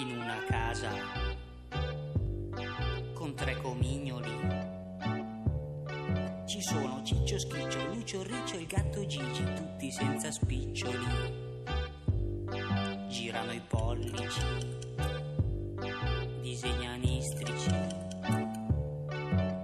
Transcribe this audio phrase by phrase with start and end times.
[0.00, 0.90] in una casa
[3.12, 4.30] con tre comignoli.
[6.46, 11.06] Ci sono Ciccio Schiccio, Lucio Riccio e il gatto Gigi, tutti senza spiccioli.
[13.08, 14.40] Girano i pollici,
[16.40, 17.70] disegnano istrici.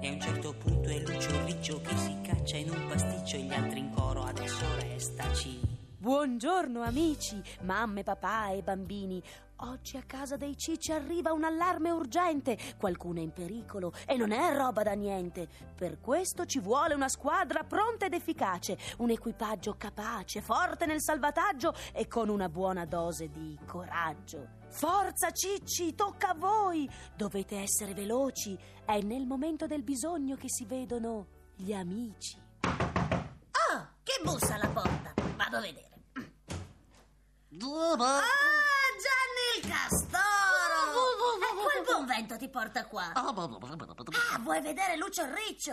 [0.00, 3.42] E a un certo punto è Lucio Riccio che si caccia in un pasticcio e
[3.42, 5.60] gli altri in coro adesso restaci.
[5.98, 9.22] Buongiorno amici, mamme, papà e bambini.
[9.64, 12.58] Oggi a casa dei Cicci arriva un allarme urgente.
[12.76, 15.48] Qualcuno è in pericolo e non è roba da niente.
[15.76, 21.74] Per questo ci vuole una squadra pronta ed efficace, un equipaggio capace, forte nel salvataggio
[21.92, 24.60] e con una buona dose di coraggio.
[24.68, 26.90] Forza Cicci, tocca a voi!
[27.14, 28.58] Dovete essere veloci.
[28.84, 32.36] È nel momento del bisogno che si vedono gli amici.
[32.64, 35.14] Oh, che bussa alla porta.
[35.36, 35.90] Vado a vedere.
[37.48, 38.04] Dove?
[38.04, 38.61] Ah,
[39.68, 41.38] Castoro!
[41.40, 43.10] E quel buon vento ti porta qua.
[43.14, 43.32] Ah,
[44.34, 45.70] Ah, vuoi vedere Lucio il Riccio?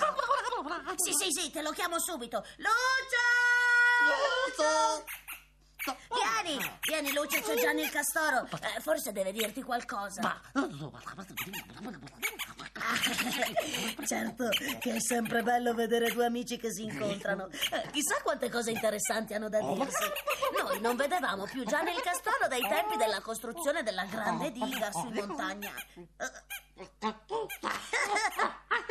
[0.96, 2.44] Sì, sì, sì, te lo chiamo subito.
[2.58, 3.18] Lucio!
[6.14, 8.48] Vieni, vieni Lucio, c'è Gianni il Castoro.
[8.62, 10.22] Eh, forse deve dirti qualcosa.
[14.06, 14.50] certo
[14.80, 17.48] che è sempre bello vedere due amici che si incontrano.
[17.50, 20.04] Eh, chissà quante cose interessanti hanno da dirsi.
[20.58, 25.08] Noi non vedevamo più Gianni il Castoro dai tempi della costruzione della grande diga su
[25.08, 25.72] in montagna.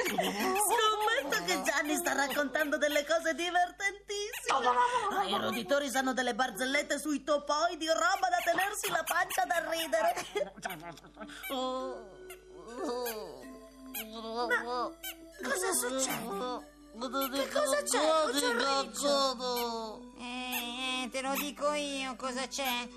[0.08, 4.68] Scommetto che Gianni sta raccontando delle cose divertentissime.
[5.10, 10.14] Ah, I roditori sanno delle barzellette sui topoidi, roba da tenersi la pancia da ridere.
[15.42, 16.76] Cosa succede?
[16.98, 20.14] Che cosa c'è, Riccio?
[20.18, 22.88] Eh, eh, te lo dico io cosa c'è.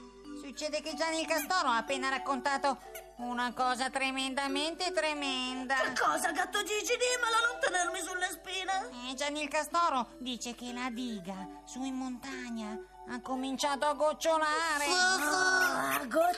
[0.41, 2.79] Succede che Gianni il Castoro ha appena raccontato
[3.17, 5.75] una cosa tremendamente tremenda.
[5.75, 6.94] Che cosa, gatto Gigi?
[6.97, 9.09] Dimmelo, non tenermi sulle spine.
[9.09, 12.75] Eh, Gianni il Castoro dice che la diga su in montagna
[13.09, 14.85] ha cominciato a gocciolare.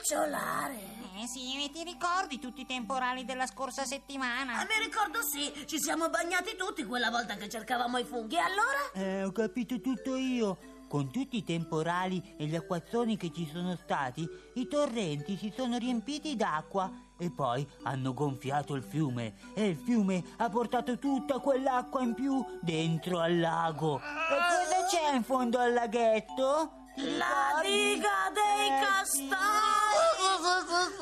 [0.04, 0.92] Ah, gocciolare.
[1.22, 4.56] Eh sì, e ti ricordi tutti i temporali della scorsa Ah, settimana?
[4.58, 8.34] mi ricordo sì, ci siamo bagnati tutti quella volta che cercavamo i funghi.
[8.34, 8.90] E allora?
[8.92, 10.72] Eh, ho capito tutto io.
[10.88, 15.76] Con tutti i temporali e gli acquazzoni che ci sono stati, i torrenti si sono
[15.78, 16.88] riempiti d'acqua
[17.18, 22.44] e poi hanno gonfiato il fiume e il fiume ha portato tutta quell'acqua in più
[22.60, 23.96] dentro al lago.
[23.98, 26.82] E cosa c'è in fondo al laghetto?
[26.96, 29.83] La diga dei Eh, castori!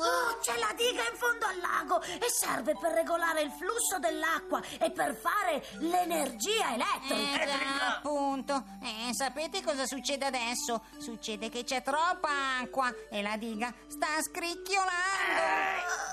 [0.03, 4.61] Oh, c'è la diga in fondo al lago e serve per regolare il flusso dell'acqua
[4.79, 7.41] e per fare l'energia elettrica.
[7.43, 8.63] Eh, già, appunto.
[8.81, 10.83] Eh, sapete cosa succede adesso?
[10.99, 12.29] Succede che c'è troppa
[12.61, 14.91] acqua e la diga sta scricchiolando.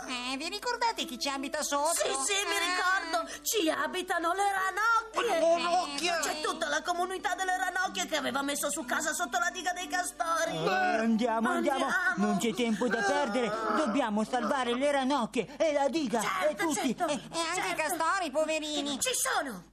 [0.08, 1.94] Eh, vi ricordate chi ci abita sotto?
[1.94, 3.28] Sì, sì, mi Eh, ricordo!
[3.42, 5.09] Ci abitano le ranocchie!
[5.26, 6.18] Ranocchie?
[6.22, 9.86] C'è tutta la comunità delle ranocchie che aveva messo su casa sotto la diga dei
[9.88, 10.52] castori!
[10.56, 12.26] Eh, andiamo, andiamo, Andiamo.
[12.26, 16.96] non c'è tempo da perdere, dobbiamo salvare le ranocchie e la diga e Certo, tutti.
[16.96, 17.06] certo.
[17.06, 17.82] Eh, E anche i Certo.
[17.82, 18.98] castori, poverini.
[19.00, 19.64] Ci sono!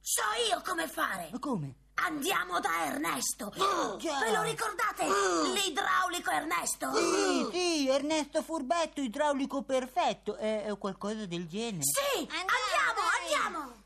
[0.00, 1.30] So io come fare!
[1.38, 1.74] come?
[1.94, 3.52] Andiamo da Ernesto!
[3.98, 4.18] già.
[4.20, 5.04] Ve lo ricordate?
[5.52, 6.90] L'idraulico Ernesto?
[6.94, 11.82] Sì, sì, Ernesto Furbetto, idraulico perfetto, è, è qualcosa del genere.
[11.84, 12.18] Sì!
[12.18, 12.48] Andiamo,
[13.20, 13.81] Andiamo, andiamo!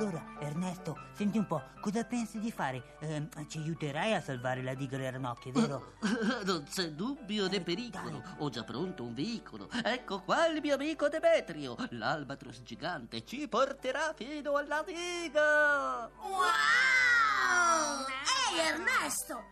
[0.00, 2.96] Allora, Ernesto, senti un po', cosa pensi di fare?
[3.00, 5.92] Ehm, ci aiuterai a salvare la diga delle ranocchie, vero?
[6.46, 8.20] Non c'è dubbio né Eh, pericolo.
[8.20, 8.34] dai.
[8.38, 9.68] Ho già pronto un veicolo.
[9.84, 11.76] Ecco qua il mio amico Demetrio.
[11.90, 16.08] L'albatros gigante ci porterà fino alla diga.
[16.22, 18.06] Wow!
[18.54, 19.44] Ehi Ernesto!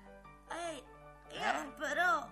[0.48, 0.82] Ehi,
[1.34, 2.26] io però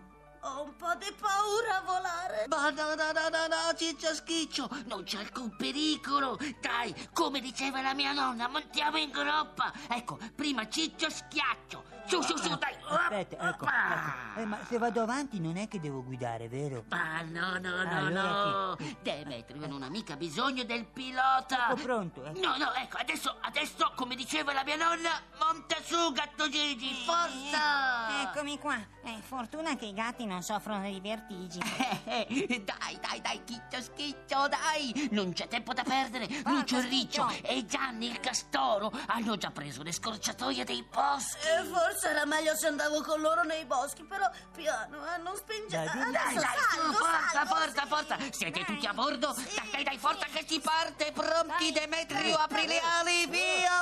[0.46, 2.46] ho un po' di paura a volare.
[2.48, 4.68] Ma no, no, no, no, no, ciccia schiccio.
[4.86, 6.38] Non c'è alcun pericolo.
[6.60, 9.72] Dai, come diceva la mia nonna, montiamo in groppa.
[9.88, 11.94] Ecco, prima ciccio schiaccio.
[12.06, 12.74] Su, su, su, dai.
[12.86, 14.40] Aspetta, ecco, ecco.
[14.40, 16.84] Eh, ma se vado avanti non è che devo guidare, vero?
[16.90, 18.76] Ma no, no, no, Allora no.
[19.02, 21.70] Demetrio non ha mica bisogno del pilota.
[21.70, 22.38] Ecco pronto, eh.
[22.38, 28.22] No, no, ecco, adesso, adesso, come diceva la mia nonna, monta su, gatto Gigi, forza!
[28.22, 28.76] Eccomi qua.
[29.02, 31.64] Eh, fortuna che i gatti non soffrono di vertigini.
[32.04, 35.08] Eh, eh, dai, dai, dai, chiccio schiccio, dai!
[35.10, 36.26] Non c'è tempo da perdere!
[36.44, 41.46] Lucio il Riccio e Gianni il Castoro hanno già preso le scorciatoie dei boschi!
[41.46, 45.86] E forse era meglio se andavo con loro nei boschi, però piano, eh, non spingere.
[45.86, 47.88] Dai, dai, Dai, dai, su, salgo, forza, salgo, forza, sì.
[47.88, 48.16] forza!
[48.30, 49.32] Siete tutti a bordo?
[49.34, 51.12] Dai, dai, dai, forza che si parte!
[51.12, 53.74] Pronti, Demetrio, apri le ali, via!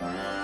[0.00, 0.41] Oh,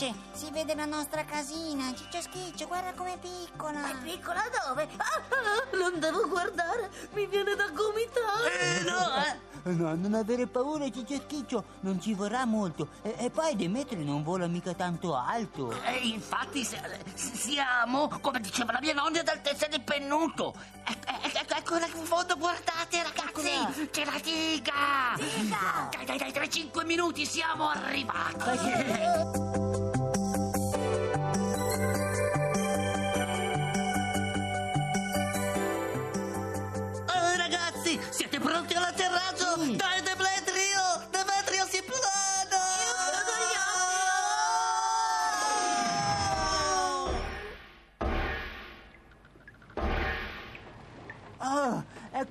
[0.00, 1.92] guarda invece, si vede la nostra casina.
[1.94, 3.90] Ciccio Schiccio, guarda com'è piccola.
[3.90, 4.88] È piccola dove?
[4.96, 8.60] Ah, ah, non devo guardare, mi viene da gomitare.
[8.60, 9.48] Eh, no, eh.
[9.62, 12.88] No, non avere paura, Ciccio Schiccio, non ci vorrà molto.
[13.02, 15.70] E, e poi Demetri non vola mica tanto alto.
[15.82, 16.78] Eh, infatti si-
[17.14, 20.54] siamo, come diceva la mia nonna, d'altezza di pennuto.
[20.84, 25.14] Ecco, ecco, ecco là in fondo, guardate ragazzi, c'è la diga.
[25.16, 25.88] Diga!
[25.90, 29.18] Dai, dai, dai, tra cinque minuti siamo arrivati.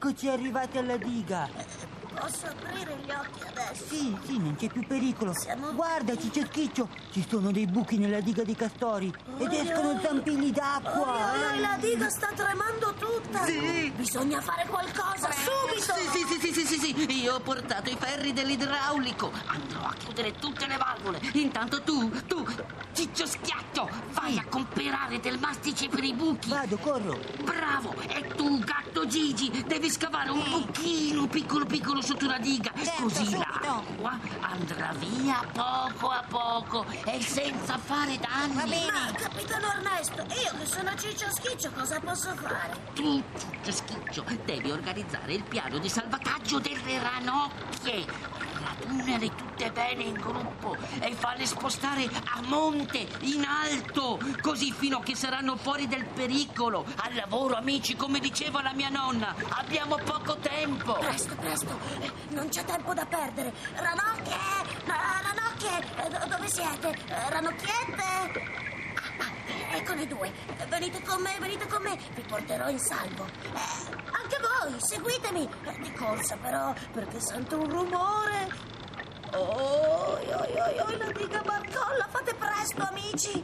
[0.01, 1.49] Eccoci arrivati alla diga.
[2.17, 3.83] Posso aprire gli occhi adesso?
[3.89, 5.33] Sì, sì, non c'è più pericolo.
[5.33, 9.89] Siamo- Guarda, Ciccio Schiccio, ci sono dei buchi nella diga di Castori ed Oi, escono
[9.89, 9.99] oi.
[10.01, 11.33] zampilli d'acqua.
[11.33, 13.43] Oi, oi, la diga sta tremando tutta.
[13.43, 13.91] Sì.
[13.93, 15.93] Bisogna fare qualcosa, subito.
[15.95, 19.31] Sì, sì, sì, sì, sì, sì, sì, io ho portato i ferri dell'idraulico.
[19.47, 21.19] Andrò a chiudere tutte le valvole.
[21.33, 22.45] Intanto tu, tu,
[22.93, 26.49] ciccio schiaccio, vai a comprare del mastice per i buchi.
[26.49, 27.19] Vado, corro.
[27.43, 27.93] Bravo!
[28.07, 32.71] E tu, gatto Gigi, devi scavare un pochino piccolo piccolo sotto la diga.
[32.75, 33.37] Certo, Così subito.
[33.37, 38.53] l'acqua andrà via poco a poco e senza fare danni.
[38.55, 38.91] Va bene.
[38.91, 42.77] Ma, capitano Ernesto, io che sono Ciccio Schiccio, cosa posso fare?
[42.93, 48.05] Tu, Ciccio Schiccio, devi organizzare il piano di salvataggio delle ranocchie.
[48.61, 55.01] Radunale tutte bene in gruppo e farle spostare a monte, in alto, così fino a
[55.03, 56.85] che saranno fuori del pericolo.
[56.97, 60.93] Al lavoro, amici, come diceva la mia nonna, abbiamo poco tempo.
[60.93, 63.53] Presto, presto, eh, non c'è tempo da perdere.
[63.75, 64.35] Ranocchie,
[64.85, 66.97] ra- ranocchie, eh, do- dove siete?
[67.07, 68.68] Eh, Ranocchiette?
[69.79, 70.31] Eccoli due,
[70.67, 73.25] venite con me, venite con me, vi porterò in salvo.
[73.25, 75.49] Eh, anche voi, seguitemi.
[75.63, 78.49] Eh, Di corsa però, perché sento un rumore.
[79.31, 83.43] Oh, oi, oi, oi, la diga barcolla, fate presto, amici.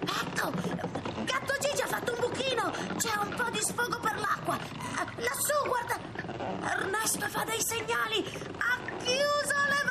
[0.00, 0.50] Ecco,
[1.24, 2.72] Gatto Gigi ha fatto un buchino.
[2.96, 4.56] C'è un po' di sfogo per l'acqua.
[4.56, 5.98] Eh, Lassù, guarda.
[6.70, 8.24] Ernesto fa dei segnali.
[8.58, 9.82] Ha chiuso le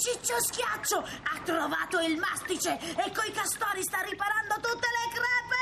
[0.00, 0.96] Ciccio Schiaccio.
[0.98, 5.58] Ha trovato il mastice e coi castori sta riparando tutte le crepe.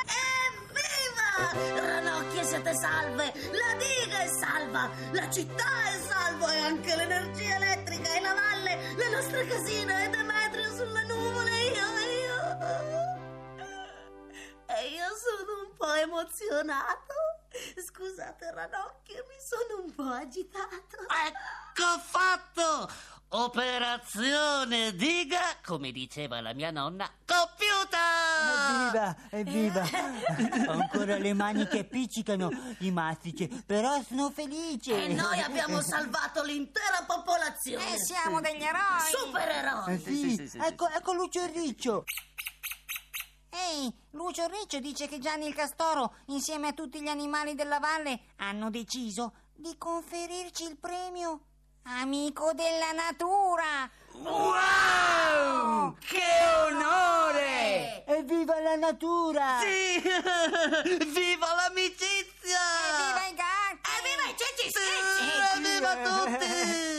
[0.55, 1.83] Evviva!
[1.85, 3.33] Ranocchie siete salve.
[3.51, 4.89] La diga è salva.
[5.11, 8.95] La città è salva e anche l'energia elettrica e la valle.
[8.95, 11.51] Le nostre casine e Demetrio sulle nuvole.
[11.51, 12.59] Io, io.
[14.67, 17.18] E io sono un po' emozionato.
[17.85, 20.97] Scusate, Ranocchio, mi sono un po' agitato.
[21.27, 23.17] Ecco fatto!
[23.31, 27.99] Operazione diga, come diceva la mia nonna, compiuta!
[29.29, 30.71] Evviva, evviva.
[30.71, 32.49] Ho ancora le mani che appiccicano
[32.79, 35.05] di mastice, però sono felice.
[35.05, 37.97] E noi abbiamo salvato l'intera popolazione.
[37.97, 39.11] Eh, siamo degli eroi.
[39.15, 39.93] Supereroi.
[39.93, 42.05] Eh, sì, ecco, ecco Lucio Riccio.
[43.51, 48.21] Ehi, Lucio Riccio dice che Gianni il Castoro, insieme a tutti gli animali della valle,
[48.37, 51.41] hanno deciso di conferirci il premio
[51.85, 53.91] Amico della Natura.
[54.13, 55.97] Wow!
[55.99, 56.21] Che
[56.67, 58.05] onore!
[58.05, 59.61] Evviva la natura!
[59.61, 60.01] Sì!
[61.07, 62.61] Viva l'amicizia!
[62.99, 63.91] Viva i gatti!
[63.97, 65.29] Evviva i cicci schicci!
[65.57, 66.98] Evviva tutti!